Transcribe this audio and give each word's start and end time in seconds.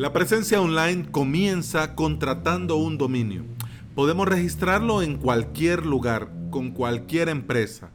La 0.00 0.14
presencia 0.14 0.62
online 0.62 1.10
comienza 1.10 1.94
contratando 1.94 2.76
un 2.76 2.96
dominio. 2.96 3.44
Podemos 3.94 4.26
registrarlo 4.26 5.02
en 5.02 5.18
cualquier 5.18 5.84
lugar, 5.84 6.32
con 6.48 6.70
cualquier 6.70 7.28
empresa, 7.28 7.90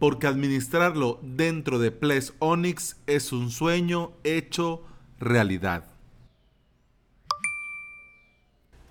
porque 0.00 0.26
administrarlo 0.26 1.20
dentro 1.22 1.78
de 1.78 1.92
Ples 1.92 2.34
Onyx 2.40 2.96
es 3.06 3.30
un 3.30 3.52
sueño 3.52 4.10
hecho 4.24 4.82
realidad. 5.20 5.84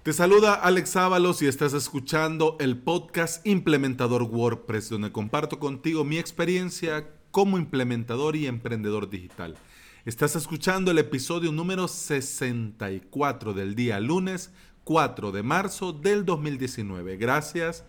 Te 0.03 0.13
saluda 0.13 0.53
Alex 0.53 0.95
Ábalos 0.95 1.41
y 1.41 1.47
estás 1.47 1.73
escuchando 1.73 2.55
el 2.61 2.77
podcast 2.77 3.45
Implementador 3.45 4.23
WordPress, 4.23 4.87
donde 4.87 5.11
comparto 5.11 5.59
contigo 5.59 6.05
mi 6.05 6.17
experiencia 6.17 7.09
como 7.31 7.57
implementador 7.57 8.37
y 8.37 8.47
emprendedor 8.47 9.09
digital. 9.09 9.57
Estás 10.03 10.35
escuchando 10.35 10.89
el 10.89 10.97
episodio 10.97 11.51
número 11.51 11.87
64 11.87 13.53
del 13.53 13.75
día 13.75 13.99
lunes 13.99 14.51
4 14.83 15.31
de 15.31 15.43
marzo 15.43 15.93
del 15.93 16.25
2019. 16.25 17.17
Gracias 17.17 17.83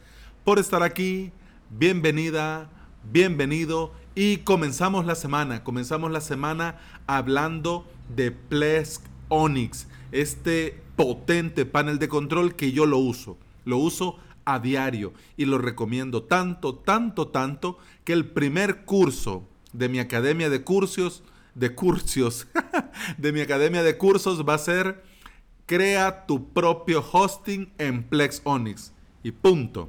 por 0.44 0.58
estar 0.58 0.82
aquí. 0.82 1.32
Bienvenida, 1.70 2.68
bienvenido. 3.10 3.94
Y 4.14 4.38
comenzamos 4.38 5.06
la 5.06 5.14
semana. 5.14 5.64
Comenzamos 5.64 6.10
la 6.10 6.20
semana 6.20 6.78
hablando 7.06 7.86
de 8.14 8.30
Plesk 8.30 9.02
Onyx, 9.28 9.86
este 10.10 10.82
potente 10.96 11.64
panel 11.64 11.98
de 11.98 12.08
control 12.08 12.56
que 12.56 12.72
yo 12.72 12.84
lo 12.84 12.98
uso. 12.98 13.38
Lo 13.64 13.78
uso 13.78 14.18
a 14.44 14.58
diario 14.58 15.14
y 15.38 15.46
lo 15.46 15.56
recomiendo 15.56 16.24
tanto, 16.24 16.74
tanto, 16.74 17.28
tanto 17.28 17.78
que 18.04 18.12
el 18.12 18.26
primer 18.26 18.84
curso 18.84 19.48
de 19.72 19.88
mi 19.88 19.98
academia 19.98 20.50
de 20.50 20.62
cursos 20.62 21.22
de 21.54 21.74
cursos, 21.74 22.46
de 23.18 23.32
mi 23.32 23.40
academia 23.40 23.82
de 23.82 23.96
cursos 23.96 24.46
va 24.46 24.54
a 24.54 24.58
ser 24.58 25.02
crea 25.66 26.26
tu 26.26 26.48
propio 26.52 27.04
hosting 27.12 27.72
en 27.78 28.02
Plex 28.02 28.40
Onyx. 28.44 28.92
Y 29.22 29.32
punto. 29.32 29.88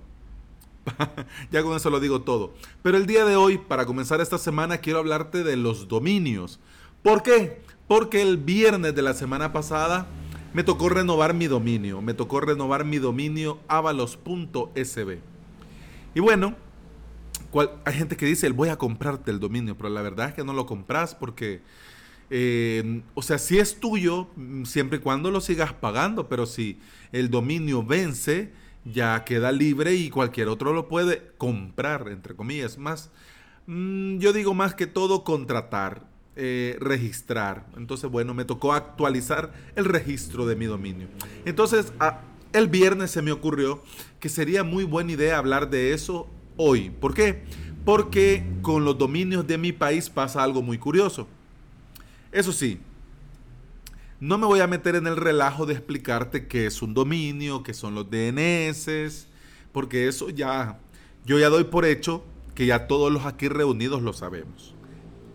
ya 1.51 1.63
con 1.63 1.75
eso 1.75 1.89
lo 1.89 1.99
digo 1.99 2.21
todo. 2.21 2.53
Pero 2.81 2.97
el 2.97 3.05
día 3.05 3.25
de 3.25 3.35
hoy, 3.35 3.57
para 3.57 3.85
comenzar 3.85 4.21
esta 4.21 4.37
semana, 4.37 4.77
quiero 4.77 4.99
hablarte 4.99 5.43
de 5.43 5.57
los 5.57 5.87
dominios. 5.87 6.59
¿Por 7.01 7.23
qué? 7.23 7.61
Porque 7.87 8.21
el 8.21 8.37
viernes 8.37 8.95
de 8.95 9.01
la 9.01 9.13
semana 9.13 9.51
pasada 9.51 10.07
me 10.53 10.63
tocó 10.63 10.89
renovar 10.89 11.33
mi 11.33 11.47
dominio. 11.47 12.01
Me 12.01 12.13
tocó 12.13 12.39
renovar 12.39 12.85
mi 12.85 12.97
dominio 12.97 13.59
avalos.sb. 13.67 15.19
Y 16.15 16.19
bueno, 16.19 16.55
hay 17.85 17.93
gente 17.93 18.17
que 18.17 18.25
dice, 18.25 18.49
voy 18.49 18.69
a 18.69 18.77
comprarte 18.77 19.31
el 19.31 19.39
dominio, 19.39 19.77
pero 19.77 19.89
la 19.89 20.01
verdad 20.01 20.29
es 20.29 20.33
que 20.33 20.43
no 20.43 20.53
lo 20.53 20.65
compras 20.65 21.15
porque, 21.15 21.61
eh, 22.29 23.01
o 23.13 23.21
sea, 23.21 23.37
si 23.37 23.59
es 23.59 23.79
tuyo, 23.79 24.27
mm, 24.35 24.65
siempre 24.65 24.97
y 24.97 25.01
cuando 25.01 25.31
lo 25.31 25.41
sigas 25.41 25.73
pagando, 25.73 26.29
pero 26.29 26.45
si 26.45 26.79
el 27.11 27.29
dominio 27.29 27.83
vence, 27.83 28.51
ya 28.85 29.23
queda 29.23 29.51
libre 29.51 29.95
y 29.95 30.09
cualquier 30.09 30.47
otro 30.49 30.73
lo 30.73 30.87
puede 30.87 31.31
comprar, 31.37 32.07
entre 32.09 32.35
comillas. 32.35 32.77
Más, 32.77 33.11
mm, 33.67 34.17
yo 34.17 34.33
digo 34.33 34.53
más 34.53 34.75
que 34.75 34.87
todo 34.87 35.23
contratar, 35.23 36.07
eh, 36.35 36.77
registrar. 36.79 37.67
Entonces, 37.77 38.09
bueno, 38.09 38.33
me 38.33 38.43
tocó 38.43 38.73
actualizar 38.73 39.53
el 39.75 39.85
registro 39.85 40.47
de 40.47 40.55
mi 40.55 40.65
dominio. 40.65 41.07
Entonces, 41.45 41.93
el 42.53 42.67
viernes 42.67 43.11
se 43.11 43.21
me 43.21 43.31
ocurrió 43.31 43.83
que 44.19 44.29
sería 44.29 44.63
muy 44.63 44.83
buena 44.83 45.11
idea 45.11 45.37
hablar 45.37 45.69
de 45.69 45.93
eso 45.93 46.27
hoy. 46.57 46.89
¿Por 46.89 47.13
qué? 47.13 47.43
Porque 47.85 48.45
con 48.61 48.85
los 48.85 48.97
dominios 48.97 49.45
de 49.45 49.57
mi 49.57 49.71
país 49.71 50.09
pasa 50.09 50.43
algo 50.43 50.61
muy 50.61 50.77
curioso. 50.77 51.27
Eso 52.31 52.51
sí, 52.51 52.79
no 54.19 54.37
me 54.37 54.45
voy 54.45 54.61
a 54.61 54.67
meter 54.67 54.95
en 54.95 55.05
el 55.05 55.17
relajo 55.17 55.65
de 55.65 55.73
explicarte 55.73 56.47
qué 56.47 56.65
es 56.65 56.81
un 56.81 56.93
dominio, 56.93 57.61
qué 57.61 57.73
son 57.73 57.93
los 57.93 58.09
DNS, 58.09 59.27
porque 59.73 60.07
eso 60.07 60.29
ya, 60.29 60.79
yo 61.25 61.39
ya 61.39 61.49
doy 61.49 61.65
por 61.65 61.83
hecho 61.83 62.23
que 62.55 62.65
ya 62.65 62.87
todos 62.87 63.11
los 63.11 63.25
aquí 63.25 63.49
reunidos 63.49 64.01
lo 64.01 64.13
sabemos. 64.13 64.73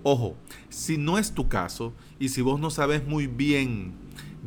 Ojo, 0.04 0.36
si 0.70 0.96
no 0.96 1.18
es 1.18 1.34
tu 1.34 1.48
caso 1.48 1.92
y 2.18 2.30
si 2.30 2.40
vos 2.40 2.58
no 2.60 2.70
sabes 2.70 3.06
muy 3.06 3.26
bien 3.26 3.92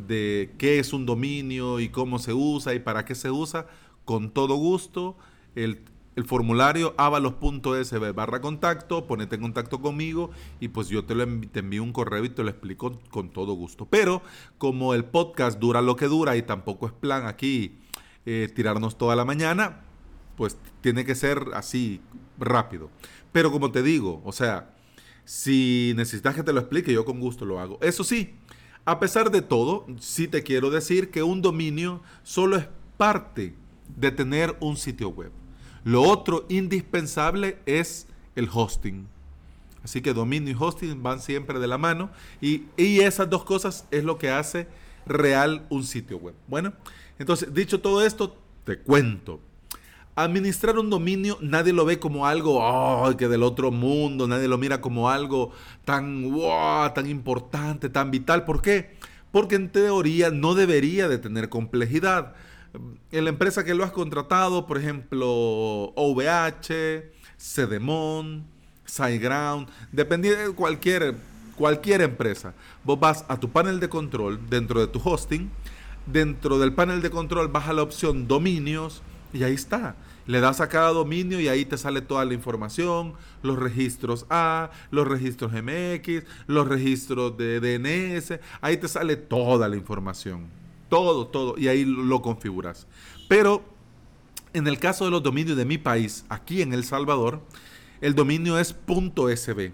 de 0.07 0.55
qué 0.57 0.79
es 0.79 0.91
un 0.91 1.05
dominio 1.05 1.79
y 1.79 1.89
cómo 1.89 2.17
se 2.17 2.33
usa 2.33 2.73
y 2.73 2.79
para 2.79 3.05
qué 3.05 3.13
se 3.13 3.29
usa, 3.29 3.67
con 4.05 4.31
todo 4.31 4.55
gusto, 4.55 5.17
el 5.53 5.83
el 6.15 6.25
formulario 6.25 6.93
avalos.sb 6.97 8.13
barra 8.13 8.41
contacto, 8.41 9.07
ponete 9.07 9.35
en 9.35 9.41
contacto 9.41 9.81
conmigo 9.81 10.31
y 10.59 10.67
pues 10.67 10.89
yo 10.89 11.05
te, 11.05 11.15
lo 11.15 11.25
te 11.51 11.59
envío 11.59 11.83
un 11.83 11.93
correo 11.93 12.25
y 12.25 12.29
te 12.29 12.43
lo 12.43 12.49
explico 12.49 12.99
con 13.09 13.29
todo 13.29 13.53
gusto. 13.53 13.85
Pero 13.85 14.21
como 14.57 14.93
el 14.93 15.05
podcast 15.05 15.59
dura 15.59 15.81
lo 15.81 15.95
que 15.95 16.07
dura 16.07 16.35
y 16.35 16.41
tampoco 16.41 16.87
es 16.87 16.93
plan 16.93 17.25
aquí 17.25 17.79
eh, 18.25 18.49
tirarnos 18.53 18.97
toda 18.97 19.15
la 19.15 19.25
mañana, 19.25 19.81
pues 20.35 20.57
tiene 20.81 21.05
que 21.05 21.15
ser 21.15 21.45
así 21.53 22.01
rápido. 22.37 22.89
Pero 23.31 23.51
como 23.51 23.71
te 23.71 23.81
digo, 23.81 24.21
o 24.25 24.31
sea, 24.31 24.75
si 25.23 25.93
necesitas 25.95 26.35
que 26.35 26.43
te 26.43 26.51
lo 26.51 26.59
explique, 26.59 26.91
yo 26.91 27.05
con 27.05 27.19
gusto 27.19 27.45
lo 27.45 27.59
hago. 27.59 27.79
Eso 27.81 28.03
sí, 28.03 28.35
a 28.83 28.99
pesar 28.99 29.31
de 29.31 29.41
todo, 29.41 29.85
sí 29.99 30.27
te 30.27 30.43
quiero 30.43 30.69
decir 30.69 31.09
que 31.09 31.23
un 31.23 31.41
dominio 31.41 32.01
solo 32.23 32.57
es 32.57 32.67
parte 32.97 33.55
de 33.95 34.11
tener 34.11 34.57
un 34.59 34.75
sitio 34.75 35.09
web. 35.09 35.31
Lo 35.83 36.03
otro 36.03 36.45
indispensable 36.49 37.57
es 37.65 38.07
el 38.35 38.49
hosting. 38.51 39.07
Así 39.83 40.01
que 40.01 40.13
dominio 40.13 40.53
y 40.53 40.57
hosting 40.57 41.01
van 41.01 41.19
siempre 41.19 41.59
de 41.59 41.67
la 41.67 41.77
mano 41.77 42.11
y, 42.39 42.65
esas 42.77 43.29
dos 43.29 43.43
cosas 43.43 43.87
es 43.89 44.03
lo 44.03 44.17
que 44.17 44.29
hace 44.29 44.67
real 45.05 45.65
un 45.69 45.83
sitio 45.83 46.17
web. 46.17 46.35
Bueno, 46.47 46.73
entonces 47.17 47.53
dicho 47.53 47.81
todo 47.81 48.05
esto, 48.05 48.37
te 48.63 48.77
cuento. 48.77 49.39
Administrar 50.13 50.77
un 50.77 50.89
dominio 50.89 51.37
nadie 51.41 51.73
lo 51.73 51.85
ve 51.85 51.97
como 51.97 52.27
algo 52.27 52.61
que 53.17 53.27
del 53.27 53.41
otro 53.41 53.71
mundo, 53.71 54.27
nadie 54.27 54.47
lo 54.47 54.57
mira 54.57 54.81
como 54.81 55.09
algo 55.09 55.51
tan, 55.83 56.29
wow, 56.31 56.93
tan 56.93 57.09
importante, 57.09 57.89
tan 57.89 58.11
vital. 58.11 58.45
¿Por 58.45 58.61
qué? 58.61 58.97
Porque 59.31 59.55
en 59.55 59.71
teoría 59.71 60.29
no 60.29 60.53
debería 60.53 61.07
de 61.07 61.17
tener 61.17 61.49
complejidad 61.49 62.35
en 63.11 63.23
la 63.23 63.29
empresa 63.29 63.63
que 63.63 63.73
lo 63.73 63.83
has 63.83 63.91
contratado, 63.91 64.65
por 64.65 64.77
ejemplo, 64.77 65.27
OVH, 65.95 67.11
Cedemon, 67.37 68.45
SiteGround, 68.85 69.67
dependiendo 69.91 70.41
de 70.41 70.53
cualquier, 70.53 71.15
cualquier 71.55 72.01
empresa, 72.01 72.53
vos 72.83 72.99
vas 72.99 73.25
a 73.27 73.39
tu 73.39 73.49
panel 73.49 73.79
de 73.79 73.89
control 73.89 74.39
dentro 74.49 74.79
de 74.79 74.87
tu 74.87 75.01
hosting, 75.03 75.49
dentro 76.05 76.59
del 76.59 76.73
panel 76.73 77.01
de 77.01 77.09
control 77.09 77.47
vas 77.47 77.67
a 77.67 77.73
la 77.73 77.83
opción 77.83 78.27
dominios 78.27 79.01
y 79.33 79.43
ahí 79.43 79.53
está. 79.53 79.95
Le 80.27 80.39
das 80.39 80.61
a 80.61 80.69
cada 80.69 80.89
dominio 80.89 81.39
y 81.39 81.47
ahí 81.47 81.65
te 81.65 81.77
sale 81.77 82.01
toda 82.01 82.23
la 82.25 82.33
información, 82.33 83.13
los 83.41 83.57
registros 83.57 84.25
A, 84.29 84.69
los 84.91 85.07
registros 85.07 85.51
MX, 85.51 86.23
los 86.47 86.67
registros 86.67 87.35
de 87.37 87.59
DNS, 87.59 88.39
ahí 88.61 88.77
te 88.77 88.87
sale 88.87 89.15
toda 89.15 89.67
la 89.67 89.75
información. 89.75 90.60
Todo, 90.91 91.25
todo. 91.25 91.57
Y 91.57 91.69
ahí 91.69 91.85
lo 91.85 92.21
configuras. 92.21 92.85
Pero 93.29 93.63
en 94.51 94.67
el 94.67 94.77
caso 94.77 95.05
de 95.05 95.11
los 95.11 95.23
dominios 95.23 95.55
de 95.55 95.63
mi 95.63 95.77
país, 95.77 96.25
aquí 96.27 96.61
en 96.61 96.73
El 96.73 96.83
Salvador, 96.83 97.41
el 98.01 98.13
dominio 98.13 98.59
es 98.59 98.75
.sb. 98.85 99.71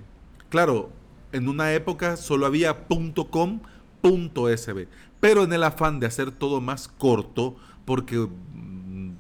Claro, 0.49 0.91
en 1.31 1.49
una 1.49 1.73
época 1.73 2.17
solo 2.17 2.45
había 2.45 2.85
.com, 3.31 3.61
.sb. 4.03 4.87
Pero 5.19 5.43
en 5.43 5.53
el 5.53 5.63
afán 5.63 5.99
de 5.99 6.05
hacer 6.05 6.29
todo 6.29 6.61
más 6.61 6.87
corto, 6.87 7.55
porque 7.83 8.17
mm, 8.19 9.13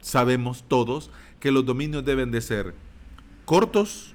sabemos 0.00 0.64
todos 0.66 1.08
que 1.38 1.52
los 1.52 1.64
dominios 1.64 2.04
deben 2.04 2.32
de 2.32 2.40
ser 2.40 2.74
cortos, 3.44 4.12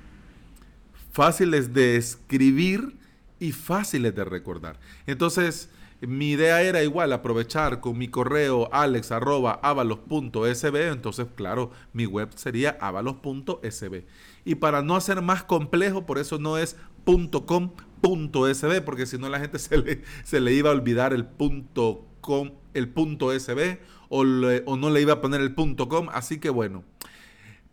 fáciles 1.14 1.74
de 1.74 1.96
escribir 1.96 2.98
y 3.40 3.54
fáciles 3.54 4.14
de 4.14 4.26
recordar. 4.26 4.78
Entonces, 5.08 5.70
mi 6.02 6.32
idea 6.32 6.62
era 6.62 6.84
igual 6.84 7.12
aprovechar 7.12 7.81
con 7.81 7.98
mi 7.98 8.07
correo 8.07 8.69
alex.avalos.sb, 8.72 10.92
entonces 10.92 11.28
claro, 11.36 11.72
mi 11.94 12.06
web 12.06 12.30
sería 12.36 12.78
avalos.sb. 12.80 14.06
Y 14.46 14.56
para 14.56 14.81
no 14.81 14.96
hacer 14.96 15.22
más 15.22 15.44
complejo, 15.44 16.06
por 16.06 16.18
eso 16.18 16.40
no 16.40 16.57
es 16.57 16.78
.com.sb, 17.04 18.81
porque 18.81 19.06
si 19.06 19.18
no 19.18 19.28
la 19.30 19.40
gente 19.40 19.60
se 19.60 19.78
le, 19.78 20.01
se 20.24 20.40
le 20.40 20.54
iba 20.54 20.69
a 20.69 20.74
olvidar 20.74 21.12
el 21.13 21.28
.com, 22.22 22.51
el 22.74 22.88
punto 22.90 23.38
.sb 23.38 23.80
o, 24.10 24.22
o 24.22 24.78
no 24.78 24.90
le 24.90 25.01
iba 25.01 25.13
a 25.13 25.22
poner 25.22 25.42
el 25.42 25.56
.com, 25.56 26.07
así 26.12 26.40
que 26.40 26.50
bueno. 26.50 26.84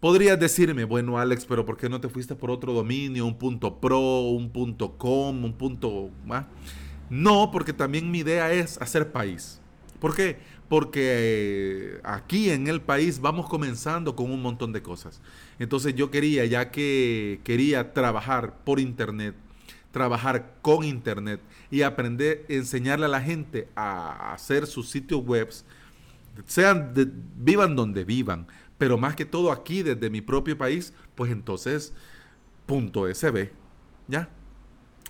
Podrías 0.01 0.39
decirme, 0.39 0.85
bueno 0.85 1.19
Alex, 1.19 1.47
pero 1.47 1.65
¿por 1.65 1.79
qué 1.79 1.89
no 1.89 2.03
te 2.03 2.11
fuiste 2.11 2.35
por 2.35 2.51
otro 2.51 2.75
dominio, 2.75 3.25
un 3.25 3.39
punto 3.39 3.81
.pro, 3.81 4.21
un 4.21 4.51
.com, 4.99 5.45
un 5.45 5.55
punto 5.55 6.11
más? 6.27 6.45
No, 7.11 7.51
porque 7.51 7.73
también 7.73 8.11
mi 8.11 8.19
idea 8.19 8.53
es 8.53 8.81
hacer 8.81 9.13
país. 9.13 9.61
¿Por 10.01 10.15
qué? 10.15 10.39
Porque 10.69 11.01
eh, 11.03 12.01
aquí 12.05 12.51
en 12.51 12.67
el 12.67 12.81
país 12.81 13.21
vamos 13.21 13.49
comenzando 13.49 14.17
con 14.17 14.31
un 14.31 14.43
montón 14.43 14.73
de 14.73 14.83
cosas. 14.83 15.21
Entonces 15.59 15.95
yo 15.95 16.11
quería, 16.11 16.45
ya 16.45 16.71
que 16.71 17.41
quería 17.45 17.93
trabajar 17.93 18.59
por 18.65 18.81
internet, 18.81 19.37
trabajar 19.97 20.57
con 20.61 20.85
Internet 20.85 21.41
y 21.71 21.81
aprender, 21.81 22.45
enseñarle 22.51 23.07
a 23.07 23.09
la 23.09 23.23
gente 23.23 23.67
a 23.75 24.35
hacer 24.35 24.67
sus 24.67 24.91
sitios 24.91 25.25
web, 25.25 25.49
sean 26.45 26.93
vivan 27.39 27.75
donde 27.75 28.05
vivan, 28.05 28.47
pero 28.77 28.99
más 28.99 29.17
que 29.17 29.25
todo 29.25 29.51
aquí 29.51 29.83
desde 29.83 30.11
mi 30.11 30.21
propio 30.21 30.59
país, 30.59 30.93
pues 31.15 31.33
entonces 31.33 31.95
punto 32.67 33.07
.sb, 33.07 33.51
¿ya? 34.07 34.29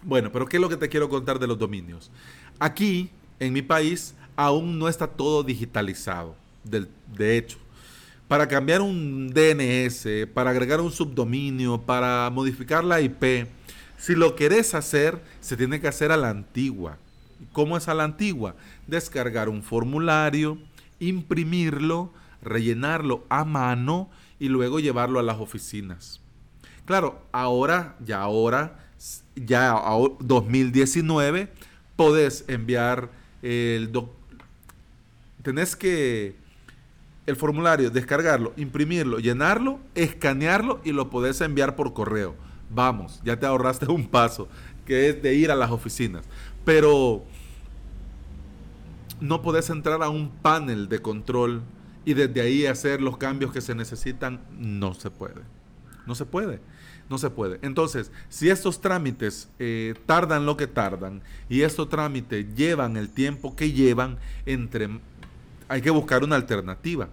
Bueno, 0.03 0.31
pero 0.33 0.47
¿qué 0.47 0.57
es 0.57 0.61
lo 0.61 0.69
que 0.69 0.77
te 0.77 0.89
quiero 0.89 1.09
contar 1.09 1.39
de 1.39 1.47
los 1.47 1.59
dominios? 1.59 2.11
Aquí, 2.59 3.11
en 3.41 3.53
mi 3.53 3.63
país, 3.63 4.15
aún 4.37 4.79
no 4.79 4.89
está 4.89 5.07
todo 5.07 5.43
digitalizado, 5.43 6.37
de 6.65 7.37
hecho. 7.37 7.59
Para 8.29 8.49
cambiar 8.49 8.81
un 8.81 9.29
DNS, 9.33 10.27
para 10.35 10.51
agregar 10.51 10.81
un 10.81 10.91
subdominio, 10.91 11.81
para 11.81 12.29
modificar 12.31 12.83
la 12.83 13.01
IP, 13.01 13.47
si 13.97 14.15
lo 14.15 14.35
querés 14.35 14.75
hacer, 14.75 15.23
se 15.41 15.57
tiene 15.57 15.81
que 15.81 15.89
hacer 15.89 16.13
a 16.13 16.17
la 16.17 16.31
antigua. 16.31 16.99
¿Cómo 17.53 17.77
es 17.77 17.89
a 17.89 17.95
la 17.95 18.05
antigua? 18.05 18.57
Descargar 18.87 19.49
un 19.49 19.63
formulario, 19.63 20.59
imprimirlo, 20.99 22.13
rellenarlo 22.43 23.25
a 23.29 23.45
mano 23.45 24.11
y 24.39 24.49
luego 24.49 24.81
llevarlo 24.81 25.19
a 25.19 25.23
las 25.23 25.39
oficinas. 25.39 26.21
Claro, 26.85 27.23
ahora, 27.33 27.97
ya 28.01 28.21
ahora, 28.21 28.86
ya 29.35 29.81
2019, 30.21 31.49
podés 31.97 32.45
enviar 32.49 33.11
el... 33.43 33.93
tenés 35.43 35.77
que 35.77 36.37
el 37.27 37.37
formulario, 37.37 37.91
descargarlo, 37.91 38.53
imprimirlo, 38.57 39.19
llenarlo, 39.19 39.81
escanearlo 39.95 40.81
y 40.85 40.93
lo 40.93 41.11
podés 41.11 41.41
enviar 41.41 41.75
por 41.75 41.93
correo. 41.93 42.37
Vamos, 42.71 43.21
ya 43.25 43.39
te 43.39 43.47
ahorraste 43.47 43.87
un 43.91 44.07
paso, 44.07 44.49
que 44.85 45.09
es 45.09 45.23
de 45.23 45.35
ir 45.35 45.51
a 45.51 45.57
las 45.57 45.71
oficinas. 45.71 46.25
Pero 46.65 47.25
no 49.21 49.43
podés 49.43 49.71
entrar 49.71 50.03
a 50.03 50.09
un 50.09 50.31
panel 50.31 50.89
de 50.89 51.01
control 51.01 51.63
y 52.05 52.15
desde 52.15 52.41
ahí 52.41 52.67
hacer 52.67 53.01
los 53.01 53.17
cambios 53.17 53.53
que 53.53 53.61
se 53.61 53.75
necesitan. 53.75 54.41
No 54.57 54.95
se 54.95 55.11
puede. 55.11 55.43
No 56.07 56.15
se 56.15 56.25
puede. 56.25 56.61
No 57.09 57.19
se 57.19 57.31
puede. 57.31 57.59
Entonces, 57.63 58.11
si 58.29 58.51
estos 58.51 58.81
trámites 58.81 59.49
eh, 59.59 59.95
tardan 60.07 60.45
lo 60.45 60.57
que 60.57 60.67
tardan 60.67 61.23
y 61.49 61.63
estos 61.63 61.89
trámites 61.89 62.55
llevan 62.57 62.97
el 62.97 63.11
tiempo 63.11 63.55
que 63.55 63.73
llevan, 63.73 64.19
entre, 64.45 64.89
hay 65.69 65.83
que 65.83 65.91
buscar 65.91 66.25
una 66.25 66.37
alternativa. 66.37 67.09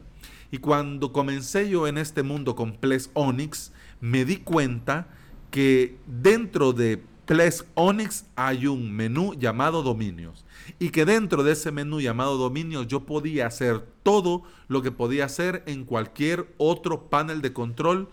Y 0.52 0.58
cuando 0.58 1.12
comencé 1.12 1.70
yo 1.70 1.88
en 1.88 1.98
este 1.98 2.24
mundo 2.24 2.56
con 2.56 2.74
Ples 2.74 3.12
Onyx, 3.14 3.72
me 4.02 4.26
di 4.26 4.38
cuenta 4.38 5.08
que 5.52 5.98
dentro 6.08 6.74
de 6.74 7.02
Ples 7.26 7.66
Onyx 7.76 8.26
hay 8.36 8.68
un 8.68 8.92
menú 8.92 9.34
llamado 9.34 9.82
dominios 9.82 10.46
y 10.80 10.90
que 10.90 11.06
dentro 11.06 11.44
de 11.44 11.54
ese 11.54 11.72
menú 11.72 12.02
llamado 12.02 12.38
dominios 12.38 12.88
yo 12.88 13.06
podía 13.06 13.48
hacer 13.48 13.80
todo 14.04 14.44
lo 14.68 14.82
que 14.82 14.92
podía 14.92 15.26
hacer 15.26 15.64
en 15.66 15.86
cualquier 15.86 16.54
otro 16.58 17.10
panel 17.10 17.42
de 17.42 17.54
control 17.54 18.10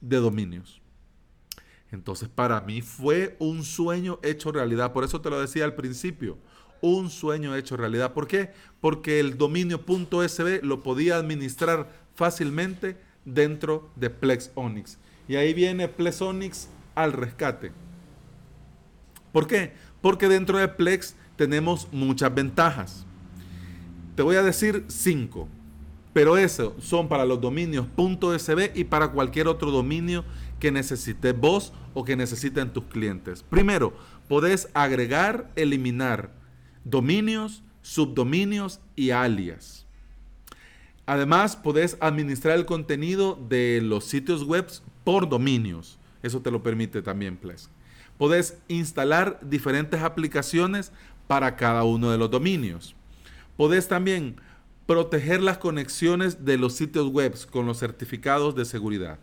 de 0.00 0.18
dominios. 0.18 0.80
Entonces 1.90 2.28
para 2.28 2.60
mí 2.60 2.82
fue 2.82 3.36
un 3.38 3.64
sueño 3.64 4.18
hecho 4.22 4.52
realidad, 4.52 4.92
por 4.92 5.04
eso 5.04 5.20
te 5.20 5.30
lo 5.30 5.40
decía 5.40 5.64
al 5.64 5.74
principio, 5.74 6.36
un 6.80 7.10
sueño 7.10 7.56
hecho 7.56 7.76
realidad. 7.76 8.12
¿Por 8.12 8.26
qué? 8.26 8.50
Porque 8.80 9.20
el 9.20 9.38
dominio 9.38 9.78
.sb 9.86 10.60
lo 10.62 10.82
podía 10.82 11.16
administrar 11.16 11.90
fácilmente 12.14 12.96
dentro 13.24 13.90
de 13.96 14.10
Plex 14.10 14.50
Onyx. 14.54 14.98
Y 15.28 15.36
ahí 15.36 15.52
viene 15.54 15.88
Plexonix 15.88 16.68
al 16.94 17.12
rescate. 17.12 17.72
¿Por 19.32 19.46
qué? 19.46 19.72
Porque 20.00 20.28
dentro 20.28 20.58
de 20.58 20.68
Plex 20.68 21.14
tenemos 21.36 21.88
muchas 21.92 22.34
ventajas. 22.34 23.06
Te 24.16 24.22
voy 24.22 24.36
a 24.36 24.42
decir 24.42 24.84
cinco, 24.88 25.48
pero 26.18 26.36
eso 26.36 26.74
son 26.80 27.06
para 27.06 27.24
los 27.24 27.40
dominios 27.40 27.86
.sb 27.96 28.72
y 28.74 28.82
para 28.82 29.12
cualquier 29.12 29.46
otro 29.46 29.70
dominio 29.70 30.24
que 30.58 30.72
necesites 30.72 31.38
vos 31.38 31.72
o 31.94 32.04
que 32.04 32.16
necesiten 32.16 32.72
tus 32.72 32.82
clientes. 32.86 33.44
Primero, 33.44 33.96
podés 34.26 34.68
agregar, 34.74 35.48
eliminar 35.54 36.32
dominios, 36.82 37.62
subdominios 37.82 38.80
y 38.96 39.10
alias. 39.10 39.86
Además, 41.06 41.54
podés 41.54 41.96
administrar 42.00 42.58
el 42.58 42.66
contenido 42.66 43.38
de 43.48 43.80
los 43.80 44.02
sitios 44.04 44.42
web 44.42 44.66
por 45.04 45.28
dominios. 45.28 46.00
Eso 46.24 46.40
te 46.40 46.50
lo 46.50 46.64
permite 46.64 47.00
también 47.00 47.36
Plesk. 47.36 47.70
Podés 48.18 48.58
instalar 48.66 49.38
diferentes 49.40 50.02
aplicaciones 50.02 50.90
para 51.28 51.54
cada 51.54 51.84
uno 51.84 52.10
de 52.10 52.18
los 52.18 52.28
dominios. 52.28 52.96
Podés 53.56 53.86
también 53.86 54.34
proteger 54.88 55.42
las 55.42 55.58
conexiones 55.58 56.46
de 56.46 56.56
los 56.56 56.72
sitios 56.72 57.08
web 57.08 57.36
con 57.50 57.66
los 57.66 57.78
certificados 57.78 58.56
de 58.56 58.64
seguridad. 58.64 59.18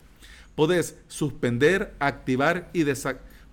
Podés 0.54 0.96
suspender, 1.08 1.92
activar 1.98 2.70
y 2.72 2.84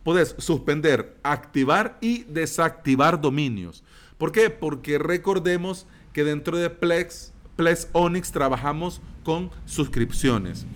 Podés 0.03 0.35
suspender, 0.37 1.17
activar 1.23 1.97
y 2.01 2.23
desactivar 2.25 3.19
dominios. 3.19 3.83
¿Por 4.19 4.31
qué? 4.31 4.51
Porque 4.51 4.99
recordemos 4.99 5.87
que 6.13 6.23
dentro 6.23 6.55
de 6.55 6.69
Plex, 6.69 7.33
Plex 7.55 7.87
Onyx 7.93 8.31
trabajamos 8.31 9.01
con 9.23 9.49
suscripciones. 9.65 10.67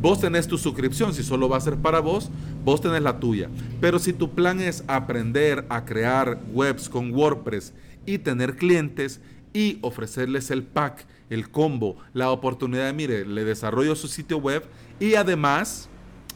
Vos 0.00 0.20
tenés 0.20 0.46
tu 0.46 0.58
suscripción, 0.58 1.12
si 1.12 1.24
solo 1.24 1.48
va 1.48 1.56
a 1.56 1.60
ser 1.60 1.78
para 1.78 1.98
vos, 1.98 2.30
vos 2.64 2.80
tenés 2.80 3.02
la 3.02 3.18
tuya. 3.18 3.50
Pero 3.80 3.98
si 3.98 4.12
tu 4.12 4.30
plan 4.30 4.60
es 4.60 4.84
aprender 4.86 5.66
a 5.70 5.84
crear 5.84 6.38
webs 6.52 6.88
con 6.88 7.12
WordPress 7.12 7.72
y 8.06 8.18
tener 8.18 8.54
clientes 8.54 9.20
y 9.52 9.78
ofrecerles 9.82 10.50
el 10.50 10.62
pack, 10.62 11.06
el 11.30 11.50
combo, 11.50 11.96
la 12.12 12.30
oportunidad 12.30 12.92
mire, 12.94 13.24
le 13.24 13.44
desarrollo 13.44 13.94
su 13.96 14.08
sitio 14.08 14.38
web 14.38 14.64
y 15.00 15.14
además 15.14 15.88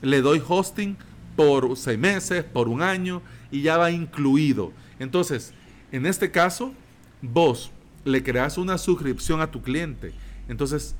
le 0.03 0.21
doy 0.21 0.43
hosting 0.47 0.97
por 1.37 1.77
seis 1.77 1.99
meses, 1.99 2.45
por 2.45 2.69
un 2.69 2.83
año 2.83 3.23
y 3.51 3.63
ya 3.63 3.77
va 3.79 3.91
incluido. 3.91 4.73
Entonces, 4.99 5.53
en 5.91 6.07
este 6.07 6.31
caso, 6.31 6.73
vos 7.21 7.71
le 8.05 8.23
creas 8.23 8.59
una 8.59 8.79
suscripción 8.79 9.41
a 9.41 9.51
tu 9.51 9.63
cliente. 9.63 10.13
Entonces, 10.49 10.97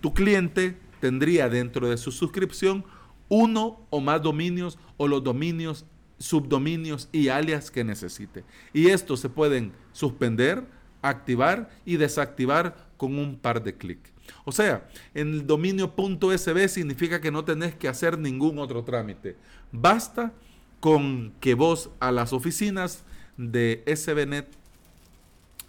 tu 0.00 0.14
cliente 0.14 0.76
tendría 1.00 1.48
dentro 1.48 1.88
de 1.88 1.96
su 1.96 2.12
suscripción 2.12 2.84
uno 3.28 3.80
o 3.90 4.00
más 4.00 4.22
dominios 4.22 4.78
o 4.96 5.08
los 5.08 5.22
dominios, 5.22 5.84
subdominios 6.18 7.08
y 7.12 7.28
alias 7.28 7.70
que 7.70 7.84
necesite. 7.84 8.44
Y 8.72 8.88
estos 8.88 9.20
se 9.20 9.28
pueden 9.28 9.72
suspender, 9.92 10.64
activar 11.08 11.70
y 11.84 11.96
desactivar 11.96 12.76
con 12.96 13.18
un 13.18 13.36
par 13.36 13.62
de 13.62 13.74
clics. 13.74 14.12
O 14.44 14.52
sea, 14.52 14.88
en 15.14 15.32
el 15.32 15.46
dominio 15.46 15.92
.sb 15.96 16.68
significa 16.68 17.20
que 17.20 17.30
no 17.30 17.44
tenés 17.44 17.74
que 17.74 17.88
hacer 17.88 18.18
ningún 18.18 18.58
otro 18.58 18.84
trámite. 18.84 19.36
Basta 19.72 20.32
con 20.80 21.32
que 21.40 21.54
vos 21.54 21.90
a 22.00 22.12
las 22.12 22.32
oficinas 22.32 23.04
de 23.36 23.82
SBNet, 23.86 24.46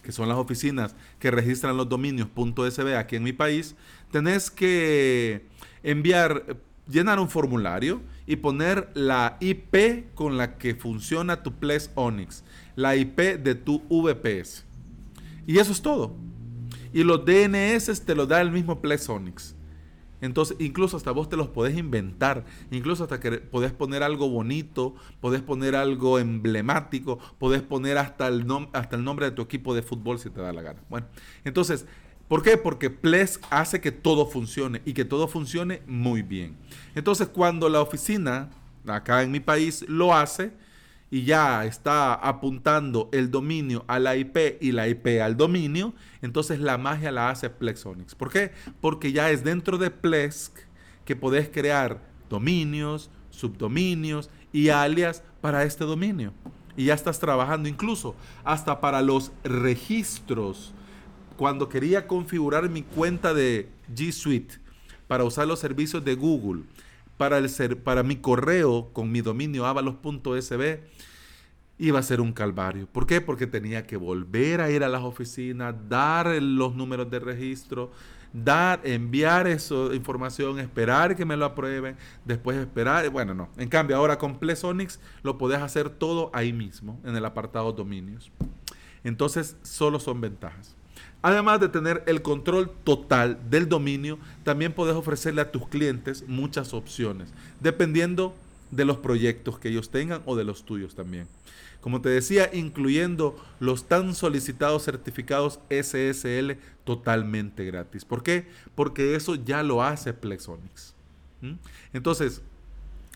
que 0.03 0.11
son 0.11 0.29
las 0.29 0.37
oficinas 0.37 0.95
que 1.19 1.31
registran 1.31 1.75
los 1.75 1.89
dominios 1.89 2.29
.sb 2.35 2.95
aquí 2.95 3.15
en 3.15 3.23
mi 3.23 3.33
país, 3.33 3.75
tenés 4.11 4.49
que 4.49 5.45
enviar, 5.83 6.57
llenar 6.87 7.19
un 7.19 7.29
formulario 7.29 8.01
y 8.25 8.37
poner 8.37 8.89
la 8.93 9.37
IP 9.39 10.13
con 10.13 10.37
la 10.37 10.57
que 10.57 10.75
funciona 10.75 11.43
tu 11.43 11.53
Plex 11.53 11.91
Onyx, 11.95 12.43
la 12.75 12.95
IP 12.95 13.17
de 13.39 13.55
tu 13.55 13.81
VPS. 13.89 14.66
Y 15.47 15.57
eso 15.57 15.71
es 15.71 15.81
todo. 15.81 16.15
Y 16.93 17.03
los 17.03 17.25
DNS 17.25 18.05
te 18.05 18.13
lo 18.13 18.27
da 18.27 18.41
el 18.41 18.51
mismo 18.51 18.79
Onyx. 19.07 19.55
Entonces, 20.19 20.57
incluso 20.59 20.97
hasta 20.97 21.11
vos 21.11 21.29
te 21.29 21.37
los 21.37 21.47
podés 21.47 21.77
inventar, 21.77 22.43
incluso 22.71 23.03
hasta 23.03 23.19
que 23.19 23.33
podés 23.33 23.71
poner 23.71 24.01
algo 24.01 24.29
bonito, 24.29 24.95
podés 25.21 25.41
poner 25.41 25.75
algo 25.75 26.17
emblemático, 26.17 27.19
podés 27.37 27.61
poner 27.61 27.99
hasta 27.99 28.27
el, 28.27 28.45
hasta 28.73 28.95
el 28.95 29.03
nombre 29.03 29.27
de 29.27 29.31
tu 29.31 29.43
equipo 29.43 29.75
de 29.75 29.83
fútbol 29.83 30.17
si 30.17 30.31
te 30.31 30.41
da 30.41 30.51
la 30.53 30.61
gana. 30.61 30.81
Bueno, 30.89 31.07
entonces, 31.43 31.85
¿Por 32.27 32.43
qué? 32.43 32.57
Porque 32.57 32.89
Plesk 32.89 33.41
hace 33.49 33.79
que 33.79 33.93
todo 33.93 34.25
funcione 34.25 34.81
y 34.83 34.91
que 34.91 35.05
todo 35.05 35.29
funcione 35.29 35.81
muy 35.87 36.23
bien. 36.23 36.57
Entonces, 36.93 37.29
cuando 37.29 37.69
la 37.69 37.79
oficina, 37.79 38.49
acá 38.85 39.23
en 39.23 39.31
mi 39.31 39.39
país, 39.39 39.85
lo 39.87 40.13
hace 40.13 40.51
y 41.09 41.23
ya 41.23 41.65
está 41.65 42.13
apuntando 42.13 43.09
el 43.13 43.31
dominio 43.31 43.85
a 43.87 43.99
la 43.99 44.17
IP 44.17 44.57
y 44.61 44.71
la 44.71 44.87
IP 44.87 45.21
al 45.21 45.37
dominio, 45.37 45.93
entonces 46.21 46.59
la 46.59 46.77
magia 46.77 47.11
la 47.11 47.29
hace 47.29 47.49
Plexonics. 47.49 48.15
¿Por 48.15 48.31
qué? 48.31 48.51
Porque 48.81 49.11
ya 49.11 49.31
es 49.31 49.43
dentro 49.43 49.77
de 49.77 49.89
Plesk 49.89 50.57
que 51.05 51.15
podés 51.15 51.49
crear 51.49 52.01
dominios, 52.29 53.09
subdominios 53.29 54.29
y 54.51 54.69
alias 54.69 55.23
para 55.39 55.63
este 55.63 55.85
dominio. 55.85 56.33
Y 56.75 56.85
ya 56.85 56.93
estás 56.93 57.19
trabajando 57.19 57.69
incluso 57.69 58.15
hasta 58.43 58.81
para 58.81 59.01
los 59.01 59.31
registros 59.43 60.73
cuando 61.37 61.69
quería 61.69 62.07
configurar 62.07 62.69
mi 62.69 62.83
cuenta 62.83 63.33
de 63.33 63.69
G 63.95 64.11
Suite 64.11 64.55
para 65.07 65.23
usar 65.23 65.47
los 65.47 65.59
servicios 65.59 66.03
de 66.03 66.15
Google, 66.15 66.63
para, 67.17 67.37
el 67.37 67.49
ser, 67.49 67.81
para 67.81 68.03
mi 68.03 68.17
correo 68.17 68.89
con 68.93 69.11
mi 69.11 69.21
dominio 69.21 69.65
avalos.sb, 69.65 70.79
iba 71.79 71.99
a 71.99 72.03
ser 72.03 72.21
un 72.21 72.33
calvario. 72.33 72.87
¿Por 72.87 73.05
qué? 73.05 73.21
Porque 73.21 73.47
tenía 73.47 73.85
que 73.85 73.97
volver 73.97 74.61
a 74.61 74.69
ir 74.69 74.83
a 74.83 74.89
las 74.89 75.03
oficinas, 75.03 75.75
dar 75.87 76.27
los 76.41 76.75
números 76.75 77.09
de 77.09 77.19
registro, 77.19 77.91
dar, 78.33 78.81
enviar 78.83 79.47
esa 79.47 79.93
información, 79.93 80.59
esperar 80.59 81.15
que 81.15 81.25
me 81.25 81.37
lo 81.37 81.45
aprueben, 81.45 81.95
después 82.25 82.57
esperar, 82.57 83.09
bueno, 83.09 83.33
no. 83.33 83.49
En 83.57 83.69
cambio, 83.69 83.95
ahora 83.95 84.17
con 84.17 84.39
Plesonix 84.39 84.99
lo 85.23 85.37
podés 85.37 85.61
hacer 85.61 85.89
todo 85.89 86.31
ahí 86.33 86.53
mismo, 86.53 86.99
en 87.03 87.15
el 87.15 87.25
apartado 87.25 87.71
dominios. 87.71 88.31
Entonces, 89.03 89.55
solo 89.63 89.99
son 89.99 90.21
ventajas. 90.21 90.75
Además 91.21 91.59
de 91.59 91.69
tener 91.69 92.03
el 92.07 92.21
control 92.21 92.71
total 92.83 93.39
del 93.49 93.67
dominio, 93.67 94.19
también 94.43 94.73
puedes 94.73 94.95
ofrecerle 94.95 95.41
a 95.41 95.51
tus 95.51 95.67
clientes 95.67 96.23
muchas 96.27 96.73
opciones, 96.73 97.29
dependiendo 97.59 98.35
de 98.71 98.85
los 98.85 98.97
proyectos 98.97 99.59
que 99.59 99.69
ellos 99.69 99.89
tengan 99.89 100.21
o 100.25 100.35
de 100.35 100.43
los 100.43 100.63
tuyos 100.63 100.95
también. 100.95 101.27
Como 101.81 102.01
te 102.01 102.09
decía, 102.09 102.49
incluyendo 102.53 103.41
los 103.59 103.85
tan 103.85 104.13
solicitados 104.13 104.83
certificados 104.83 105.59
SSL 105.69 106.57
totalmente 106.83 107.65
gratis. 107.65 108.03
¿Por 108.03 108.23
qué? 108.23 108.47
Porque 108.75 109.15
eso 109.15 109.35
ya 109.35 109.63
lo 109.63 109.83
hace 109.83 110.13
Plexonics. 110.13 110.93
Entonces, 111.93 112.41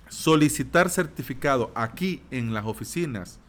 solicitar 0.10 0.90
certificado 0.90 1.72
aquí 1.76 2.22
en 2.32 2.54
las 2.54 2.66
oficinas 2.66 3.40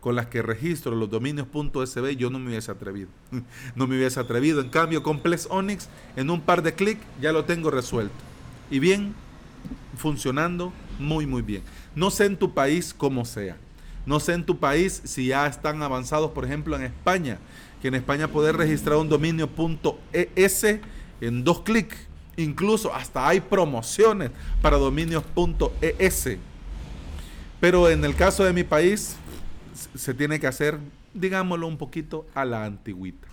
con 0.00 0.14
las 0.14 0.26
que 0.26 0.42
registro 0.42 0.94
los 0.94 1.10
dominios.sb, 1.10 2.16
yo 2.16 2.30
no 2.30 2.38
me 2.38 2.48
hubiese 2.48 2.70
atrevido. 2.70 3.08
no 3.74 3.86
me 3.86 3.96
hubiese 3.96 4.20
atrevido. 4.20 4.60
En 4.60 4.68
cambio, 4.68 5.02
con 5.02 5.20
Plex 5.20 5.48
Onyx, 5.50 5.88
en 6.16 6.30
un 6.30 6.40
par 6.40 6.62
de 6.62 6.74
clics, 6.74 7.04
ya 7.20 7.32
lo 7.32 7.44
tengo 7.44 7.70
resuelto. 7.70 8.14
Y 8.70 8.78
bien, 8.78 9.14
funcionando 9.96 10.72
muy, 10.98 11.26
muy 11.26 11.42
bien. 11.42 11.62
No 11.94 12.10
sé 12.10 12.26
en 12.26 12.36
tu 12.36 12.54
país 12.54 12.94
cómo 12.96 13.24
sea. 13.24 13.56
No 14.06 14.20
sé 14.20 14.32
en 14.32 14.44
tu 14.44 14.58
país 14.58 15.02
si 15.04 15.26
ya 15.26 15.46
están 15.46 15.82
avanzados, 15.82 16.30
por 16.30 16.44
ejemplo, 16.44 16.76
en 16.76 16.82
España, 16.82 17.38
que 17.82 17.88
en 17.88 17.94
España 17.94 18.28
poder 18.28 18.56
registrar 18.56 18.96
un 18.98 19.08
dominio.es 19.08 20.64
en 21.20 21.44
dos 21.44 21.60
clics. 21.60 21.96
Incluso 22.36 22.94
hasta 22.94 23.28
hay 23.28 23.40
promociones 23.40 24.30
para 24.62 24.76
dominios.es. 24.76 26.38
Pero 27.60 27.88
en 27.90 28.04
el 28.04 28.14
caso 28.14 28.44
de 28.44 28.52
mi 28.52 28.62
país, 28.62 29.16
se 29.94 30.14
tiene 30.14 30.40
que 30.40 30.46
hacer, 30.46 30.78
digámoslo, 31.14 31.66
un 31.66 31.78
poquito 31.78 32.26
a 32.34 32.44
la 32.44 32.64
antigüita. 32.64 33.28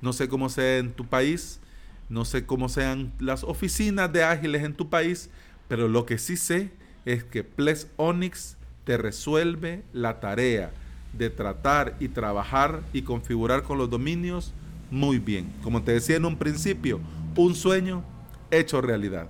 No 0.00 0.12
sé 0.12 0.28
cómo 0.28 0.48
sea 0.48 0.78
en 0.78 0.92
tu 0.92 1.06
país, 1.06 1.60
no 2.08 2.24
sé 2.24 2.44
cómo 2.46 2.68
sean 2.68 3.12
las 3.18 3.44
oficinas 3.44 4.12
de 4.12 4.24
ágiles 4.24 4.62
en 4.64 4.74
tu 4.74 4.90
país, 4.90 5.30
pero 5.68 5.88
lo 5.88 6.04
que 6.06 6.18
sí 6.18 6.36
sé 6.36 6.70
es 7.04 7.24
que 7.24 7.44
Ples 7.44 7.88
Onyx 7.96 8.56
te 8.84 8.96
resuelve 8.96 9.82
la 9.92 10.20
tarea 10.20 10.72
de 11.16 11.30
tratar 11.30 11.96
y 12.00 12.08
trabajar 12.08 12.82
y 12.92 13.02
configurar 13.02 13.62
con 13.62 13.78
los 13.78 13.88
dominios 13.88 14.52
muy 14.90 15.18
bien. 15.18 15.52
Como 15.62 15.82
te 15.82 15.92
decía 15.92 16.16
en 16.16 16.24
un 16.24 16.36
principio, 16.36 17.00
un 17.36 17.54
sueño 17.54 18.04
hecho 18.50 18.80
realidad. 18.80 19.28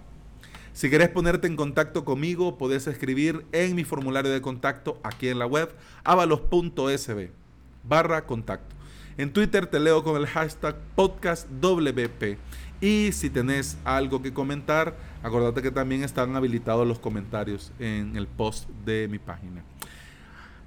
Si 0.74 0.90
querés 0.90 1.08
ponerte 1.08 1.46
en 1.46 1.54
contacto 1.54 2.04
conmigo, 2.04 2.58
podés 2.58 2.88
escribir 2.88 3.46
en 3.52 3.76
mi 3.76 3.84
formulario 3.84 4.32
de 4.32 4.42
contacto 4.42 4.98
aquí 5.04 5.28
en 5.28 5.38
la 5.38 5.46
web, 5.46 5.72
avalos.sb 6.02 7.30
barra 7.84 8.26
contacto. 8.26 8.74
En 9.16 9.32
Twitter 9.32 9.68
te 9.68 9.78
leo 9.78 10.02
con 10.02 10.16
el 10.16 10.26
hashtag 10.26 10.74
podcastwp. 10.96 12.38
Y 12.80 13.12
si 13.12 13.30
tenés 13.30 13.78
algo 13.84 14.20
que 14.20 14.32
comentar, 14.32 14.96
acordate 15.22 15.62
que 15.62 15.70
también 15.70 16.02
están 16.02 16.34
habilitados 16.34 16.88
los 16.88 16.98
comentarios 16.98 17.70
en 17.78 18.16
el 18.16 18.26
post 18.26 18.68
de 18.84 19.06
mi 19.06 19.20
página. 19.20 19.62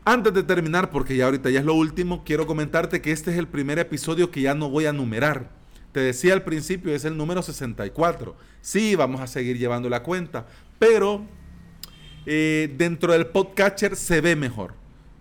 Antes 0.05 0.33
de 0.33 0.43
terminar, 0.43 0.89
porque 0.89 1.17
ya 1.17 1.25
ahorita 1.25 1.49
ya 1.49 1.59
es 1.59 1.65
lo 1.65 1.73
último, 1.73 2.23
quiero 2.23 2.47
comentarte 2.47 3.01
que 3.01 3.11
este 3.11 3.31
es 3.31 3.37
el 3.37 3.49
primer 3.49 3.77
episodio 3.77 4.31
que 4.31 4.39
ya 4.39 4.55
no 4.55 4.69
voy 4.69 4.85
a 4.85 4.93
numerar 4.93 5.49
te 5.91 5.99
decía 5.99 6.33
al 6.33 6.43
principio, 6.43 6.93
es 6.93 7.05
el 7.05 7.17
número 7.17 7.41
64. 7.41 8.35
Sí, 8.61 8.95
vamos 8.95 9.21
a 9.21 9.27
seguir 9.27 9.57
llevando 9.57 9.89
la 9.89 10.03
cuenta, 10.03 10.45
pero 10.79 11.25
eh, 12.25 12.73
dentro 12.77 13.13
del 13.13 13.27
podcatcher 13.27 13.95
se 13.95 14.21
ve 14.21 14.35
mejor. 14.35 14.73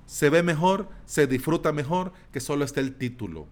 Se 0.06 0.30
ve 0.30 0.42
mejor, 0.42 0.88
se 1.04 1.26
disfruta 1.26 1.72
mejor 1.72 2.12
que 2.32 2.40
solo 2.40 2.64
esté 2.64 2.80
el 2.80 2.94
título. 2.94 3.46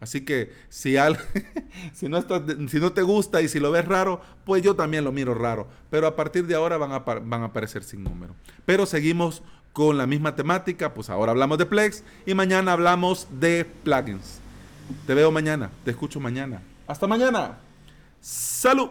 Así 0.00 0.22
que 0.22 0.52
si, 0.68 0.96
si, 1.92 2.08
no 2.08 2.24
si 2.68 2.80
no 2.80 2.92
te 2.92 3.02
gusta 3.02 3.42
y 3.42 3.48
si 3.48 3.60
lo 3.60 3.70
ves 3.70 3.84
raro, 3.84 4.22
pues 4.44 4.62
yo 4.62 4.74
también 4.74 5.04
lo 5.04 5.12
miro 5.12 5.34
raro. 5.34 5.68
Pero 5.90 6.06
a 6.06 6.16
partir 6.16 6.46
de 6.46 6.54
ahora 6.54 6.78
van 6.78 6.92
a, 6.92 7.00
van 7.00 7.42
a 7.42 7.46
aparecer 7.46 7.84
sin 7.84 8.02
número. 8.02 8.34
Pero 8.64 8.86
seguimos 8.86 9.42
con 9.72 9.98
la 9.98 10.06
misma 10.06 10.34
temática, 10.34 10.94
pues 10.94 11.10
ahora 11.10 11.32
hablamos 11.32 11.58
de 11.58 11.66
Plex 11.66 12.02
y 12.26 12.34
mañana 12.34 12.72
hablamos 12.72 13.28
de 13.38 13.66
plugins. 13.84 14.40
Te 15.06 15.14
veo 15.14 15.30
mañana, 15.30 15.70
te 15.84 15.90
escucho 15.90 16.20
mañana. 16.20 16.60
Hasta 16.86 17.06
mañana. 17.06 17.58
Salud. 18.20 18.90